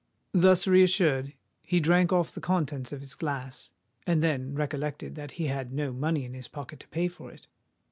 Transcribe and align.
Thus 0.33 0.65
reassured, 0.65 1.33
he 1.61 1.79
drank 1.79 2.11
off 2.11 2.31
the 2.33 2.41
contents 2.41 2.91
of 2.91 3.01
his 3.01 3.13
glass, 3.13 3.71
and 4.07 4.23
then 4.23 4.55
recollected 4.55 5.13
that 5.13 5.33
he 5.33 5.45
had 5.45 5.71
no 5.71 5.93
money 5.93 6.25
in 6.25 6.33
his 6.33 6.47
pocket 6.47 6.79
to 6.79 6.87
pay 6.87 7.07
for 7.07 7.29
it. 7.29 7.45